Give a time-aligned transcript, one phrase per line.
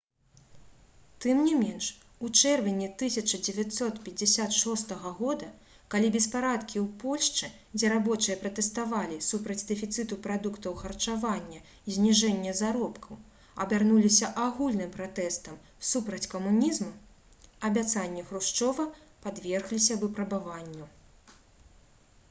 [1.23, 1.87] тым не менш
[2.27, 5.49] у чэрвені 1956 г
[5.95, 13.21] калі беспарадкі ў польшчы дзе рабочыя пратэставалі супраць дэфіцыту прадуктаў харчавання і зніжэння заробкаў
[13.67, 15.61] абярнуліся агульным пратэстам
[15.93, 16.91] супраць камунізму
[17.71, 18.91] абяцанні хрушчова
[19.29, 20.93] падвергліся выпрабаванню